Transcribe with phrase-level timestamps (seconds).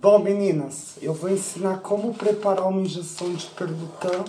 [0.00, 4.24] Bom, meninas, eu vou ensinar como preparar uma injeção de perlutã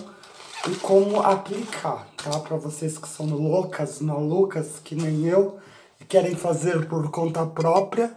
[0.68, 2.40] e como aplicar, tá?
[2.40, 5.60] Para vocês que são loucas, malucas, que nem eu,
[6.00, 8.10] e querem fazer por conta própria,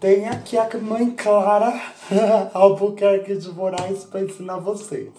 [0.00, 1.80] tem aqui a mãe Clara
[2.52, 5.12] Albuquerque de Moraes para ensinar vocês.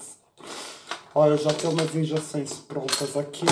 [1.13, 3.45] Olha, eu já tenho umas injeções prontas aqui.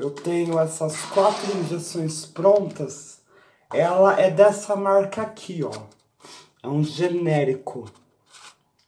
[0.00, 3.20] Eu tenho essas quatro injeções prontas.
[3.72, 6.01] Ela é dessa marca aqui, ó.
[6.62, 7.90] É um genérico.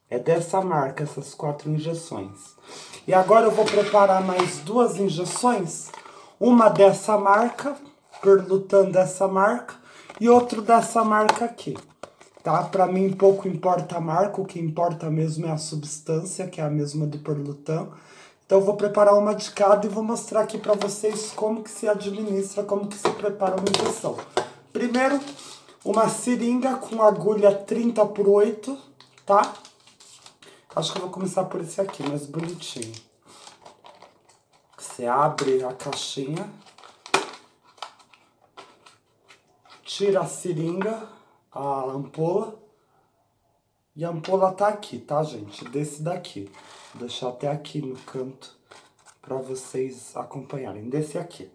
[0.08, 2.54] É dessa marca, essas quatro injeções.
[3.04, 5.90] E agora eu vou preparar mais duas injeções.
[6.38, 7.76] Uma dessa marca,
[8.22, 9.74] perlutando dessa marca,
[10.20, 11.76] e outro dessa marca aqui.
[12.44, 12.62] Tá?
[12.62, 16.64] Para mim pouco importa a marca, o que importa mesmo é a substância, que é
[16.64, 17.88] a mesma do perlutan.
[18.46, 21.70] Então eu vou preparar uma de cada e vou mostrar aqui para vocês como que
[21.70, 24.16] se administra, como que se prepara uma injeção.
[24.72, 25.18] Primeiro,
[25.84, 28.76] uma seringa com agulha 30 por 8,
[29.26, 29.54] tá?
[30.74, 32.94] Acho que eu vou começar por esse aqui, mais bonitinho.
[34.78, 36.50] Você abre a caixinha.
[39.84, 41.06] Tira a seringa,
[41.52, 42.58] a ampola.
[43.94, 45.64] E a ampola tá aqui, tá, gente?
[45.68, 46.50] Desse daqui.
[46.92, 48.56] Vou deixar até aqui no canto
[49.20, 50.88] para vocês acompanharem.
[50.88, 51.50] Desse aqui.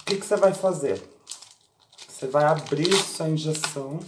[0.00, 1.15] O que, que você vai fazer?
[2.16, 4.00] Você vai abrir sua injeção.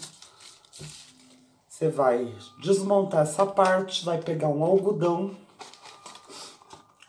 [1.68, 5.36] Você vai desmontar essa parte, vai pegar um algodão,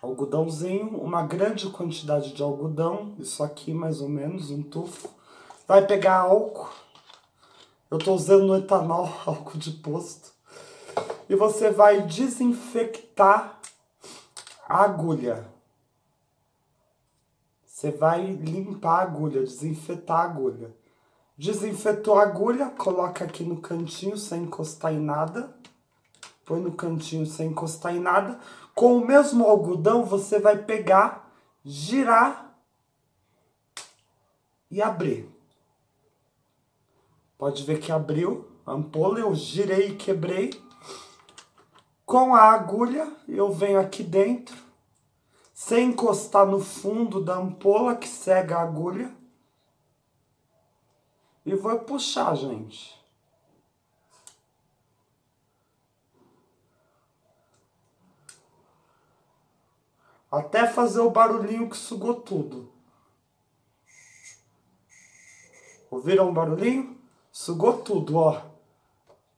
[0.01, 5.09] algodãozinho, uma grande quantidade de algodão, isso aqui mais ou menos, um tufo.
[5.65, 6.69] Vai pegar álcool,
[7.89, 10.33] eu tô usando etanol, álcool de posto.
[11.29, 13.57] E você vai desinfectar
[14.67, 15.47] a agulha.
[17.65, 20.77] Você vai limpar a agulha, desinfetar a agulha.
[21.39, 25.55] Desinfetou a agulha, coloca aqui no cantinho sem encostar em nada.
[26.43, 28.37] Põe no cantinho sem encostar em nada.
[28.75, 31.31] Com o mesmo algodão, você vai pegar,
[31.63, 32.53] girar
[34.69, 35.29] e abrir.
[37.37, 40.49] Pode ver que abriu a ampola, eu girei e quebrei.
[42.05, 44.57] Com a agulha, eu venho aqui dentro,
[45.53, 49.17] sem encostar no fundo da ampola que cega a agulha
[51.49, 52.97] e vou puxar, gente.
[60.31, 62.71] Até fazer o barulhinho que sugou tudo.
[65.89, 66.95] Ouviram o barulhinho?
[67.31, 68.43] Sugou tudo, ó.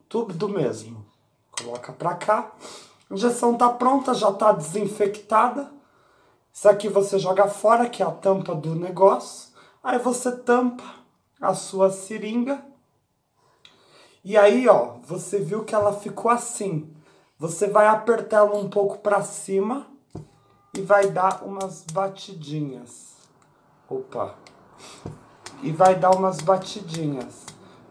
[0.09, 1.05] Tudo mesmo.
[1.51, 2.51] Coloca pra cá.
[3.09, 5.71] A injeção tá pronta, já tá desinfectada.
[6.51, 9.53] Isso aqui você joga fora, que é a tampa do negócio.
[9.81, 11.00] Aí você tampa
[11.41, 12.63] a sua seringa.
[14.23, 16.93] E aí, ó, você viu que ela ficou assim.
[17.39, 19.87] Você vai apertar ela um pouco para cima
[20.77, 23.15] e vai dar umas batidinhas.
[23.89, 24.35] Opa.
[25.63, 27.45] E vai dar umas batidinhas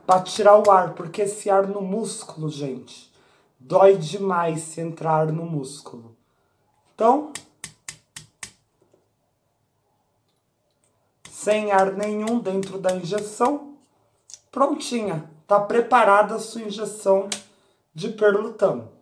[0.07, 3.13] para tirar o ar, porque esse ar no músculo, gente,
[3.59, 6.17] dói demais se entrar no músculo.
[6.95, 7.33] Então,
[11.43, 13.75] sem ar nenhum dentro da injeção,
[14.53, 15.31] prontinha.
[15.41, 17.31] Está preparada a sua injeção
[17.95, 18.93] de perlutano.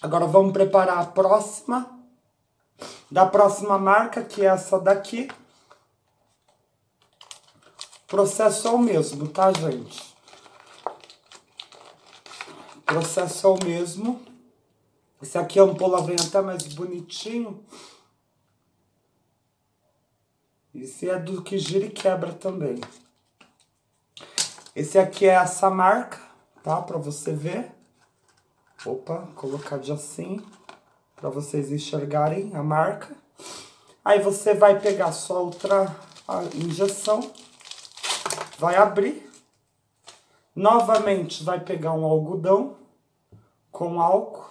[0.00, 1.90] Agora vamos preparar a próxima,
[3.10, 5.28] da próxima marca, que é essa daqui.
[8.04, 10.14] O processo é o mesmo, tá, gente?
[12.76, 14.24] O processo é o mesmo.
[15.20, 17.64] Esse aqui a ampola vem até mais bonitinho.
[20.72, 22.80] Esse é do que gira e quebra também.
[24.74, 26.20] Esse aqui é essa marca,
[26.62, 26.80] tá?
[26.80, 27.72] Pra você ver.
[28.86, 30.40] Opa, colocar de assim,
[31.16, 33.14] pra vocês enxergarem a marca.
[34.04, 35.94] Aí você vai pegar sua outra
[36.54, 37.30] injeção,
[38.56, 39.28] vai abrir.
[40.54, 42.76] Novamente vai pegar um algodão
[43.72, 44.48] com álcool.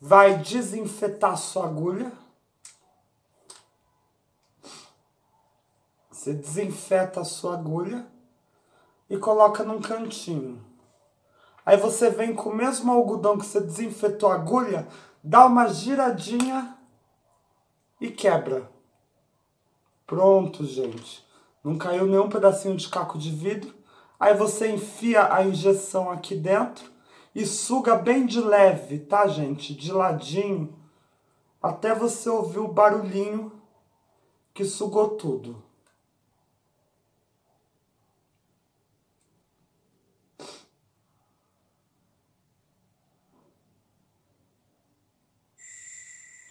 [0.00, 2.23] Vai desinfetar sua agulha
[6.24, 8.06] Você desinfeta a sua agulha
[9.10, 10.58] e coloca num cantinho.
[11.66, 14.88] Aí você vem com o mesmo algodão que você desinfetou a agulha,
[15.22, 16.78] dá uma giradinha
[18.00, 18.70] e quebra.
[20.06, 21.22] Pronto, gente.
[21.62, 23.74] Não caiu nenhum pedacinho de caco de vidro.
[24.18, 26.90] Aí você enfia a injeção aqui dentro
[27.34, 29.74] e suga bem de leve, tá, gente?
[29.74, 30.74] De ladinho,
[31.62, 33.52] até você ouvir o barulhinho
[34.54, 35.62] que sugou tudo.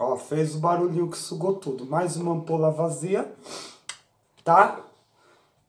[0.03, 1.85] Ó, fez o barulhinho que sugou tudo.
[1.85, 3.33] Mais uma ampola vazia,
[4.43, 4.81] tá?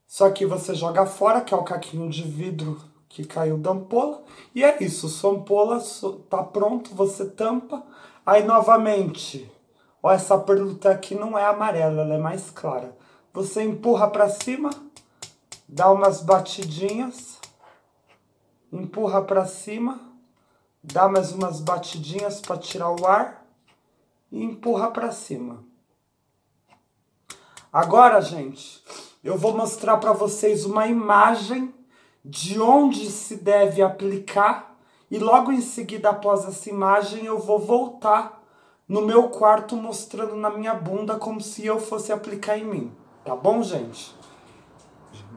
[0.05, 2.77] Só que você joga fora, que é o caquinho de vidro
[3.07, 4.21] que caiu da ampola.
[4.53, 5.81] E é isso, sua ampola
[6.29, 7.81] tá pronto, você tampa.
[8.25, 9.49] Aí novamente,
[10.03, 12.93] ó, essa perluta aqui não é amarela, ela é mais clara.
[13.33, 14.69] Você empurra para cima,
[15.65, 17.39] dá umas batidinhas,
[18.69, 19.97] empurra para cima,
[20.83, 23.44] dá mais umas batidinhas para tirar o ar
[24.31, 25.63] e empurra para cima.
[27.71, 28.81] Agora, gente,
[29.23, 31.73] eu vou mostrar para vocês uma imagem
[32.23, 34.75] de onde se deve aplicar
[35.11, 38.41] e logo em seguida após essa imagem eu vou voltar
[38.87, 42.91] no meu quarto mostrando na minha bunda como se eu fosse aplicar em mim,
[43.23, 44.15] tá bom, gente?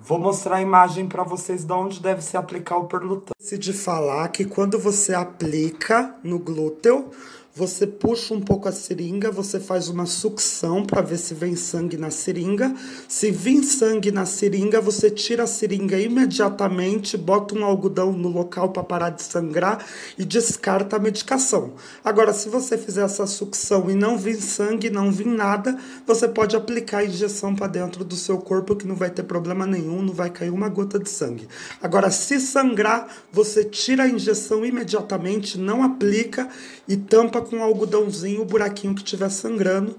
[0.00, 3.34] Vou mostrar a imagem para vocês de onde deve se aplicar o perlutão.
[3.38, 7.10] De falar que quando você aplica no glúteo,
[7.58, 11.96] você puxa um pouco a seringa, você faz uma sucção para ver se vem sangue
[11.96, 12.72] na seringa.
[13.08, 18.68] Se vir sangue na seringa, você tira a seringa imediatamente, bota um algodão no local
[18.68, 19.84] para parar de sangrar
[20.16, 21.72] e descarta a medicação.
[22.04, 25.76] Agora, se você fizer essa sucção e não vir sangue, não vir nada,
[26.06, 29.66] você pode aplicar a injeção para dentro do seu corpo que não vai ter problema
[29.66, 31.48] nenhum, não vai cair uma gota de sangue.
[31.82, 36.48] Agora, se sangrar, você tira a injeção imediatamente, não aplica
[36.86, 39.96] e tampa com um algodãozinho o buraquinho que estiver sangrando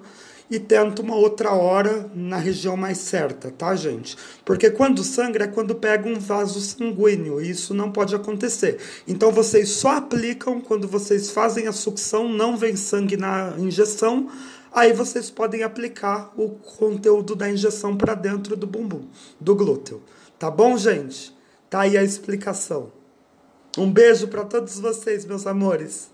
[0.50, 4.18] e tenta uma outra hora na região mais certa, tá, gente?
[4.44, 8.80] Porque quando sangra é quando pega um vaso sanguíneo, e isso não pode acontecer.
[9.08, 14.30] Então vocês só aplicam quando vocês fazem a sucção, não vem sangue na injeção,
[14.72, 19.06] aí vocês podem aplicar o conteúdo da injeção para dentro do bumbum,
[19.40, 20.02] do glúteo.
[20.40, 21.36] Tá bom, gente?
[21.70, 22.92] Tá aí a explicação.
[23.78, 26.10] Um beijo para todos vocês, meus amores.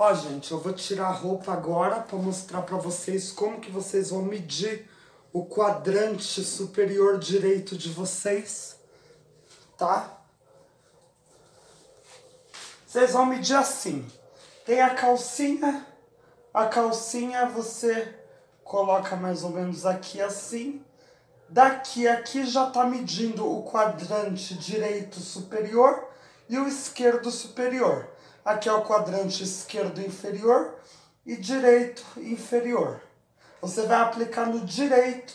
[0.00, 4.10] Ó, gente, eu vou tirar a roupa agora para mostrar para vocês como que vocês
[4.10, 4.88] vão medir
[5.32, 8.76] o quadrante superior direito de vocês,
[9.76, 10.22] tá?
[12.86, 14.08] Vocês vão medir assim.
[14.64, 15.84] Tem a calcinha,
[16.54, 18.14] a calcinha você
[18.62, 20.80] coloca mais ou menos aqui assim.
[21.48, 26.08] Daqui aqui já tá medindo o quadrante direito superior
[26.48, 28.08] e o esquerdo superior.
[28.48, 30.74] Aqui é o quadrante esquerdo inferior
[31.26, 32.98] e direito inferior.
[33.60, 35.34] Você vai aplicar no direito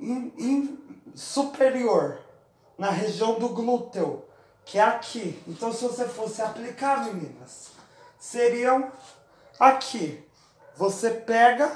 [0.00, 2.18] in, in, superior,
[2.76, 4.24] na região do glúteo,
[4.64, 5.40] que é aqui.
[5.46, 7.68] Então, se você fosse aplicar, meninas,
[8.18, 8.90] seriam
[9.60, 10.28] aqui.
[10.74, 11.70] Você pega,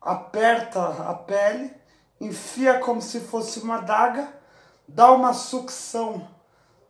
[0.00, 1.72] aperta a pele,
[2.20, 4.36] enfia como se fosse uma daga,
[4.88, 6.28] dá uma sucção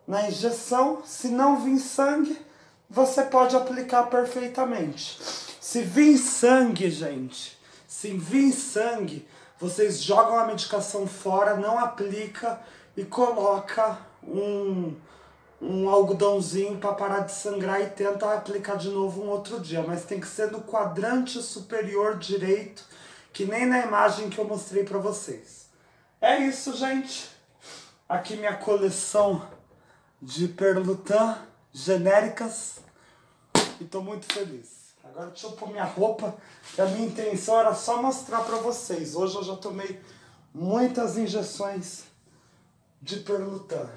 [0.07, 1.03] na injeção.
[1.05, 2.39] Se não vir sangue,
[2.89, 5.19] você pode aplicar perfeitamente.
[5.61, 7.59] Se vir sangue, gente,
[7.89, 9.27] se vir sangue,
[9.59, 12.61] vocês jogam a medicação fora, não aplica
[12.97, 14.95] e coloca um,
[15.61, 19.83] um algodãozinho para parar de sangrar e tenta aplicar de novo um outro dia.
[19.83, 22.85] Mas tem que ser no quadrante superior direito,
[23.33, 25.67] que nem na imagem que eu mostrei para vocês.
[26.21, 27.31] É isso, gente.
[28.09, 29.43] Aqui minha coleção
[30.21, 31.37] de perlutan
[31.73, 32.77] genéricas
[33.81, 34.95] e tô muito feliz.
[35.05, 36.35] Agora deixa eu pôr minha roupa,
[36.75, 39.15] que a minha intenção era só mostrar para vocês.
[39.15, 40.01] Hoje eu já tomei
[40.55, 42.05] muitas injeções
[43.01, 43.89] de perlutan.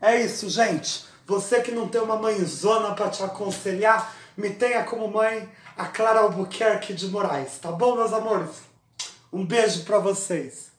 [0.00, 1.06] É isso, gente.
[1.26, 6.20] Você que não tem uma mãezona para te aconselhar, me tenha como mãe a Clara
[6.20, 8.62] Albuquerque de Moraes, tá bom, meus amores?
[9.32, 10.73] Um beijo para vocês.